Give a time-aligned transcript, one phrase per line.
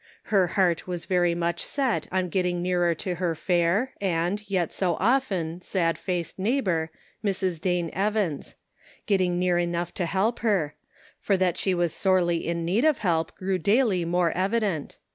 [0.33, 4.95] Her heart was very much set on getting nearer to her fair, and, yet so
[4.99, 6.89] often, sad faced neighbor,
[7.23, 7.61] Mrs.
[7.61, 8.55] Dane Evans;
[9.05, 10.73] getting near enough to help her:
[11.19, 14.97] for that she was sorely in need of help grew daily more evident.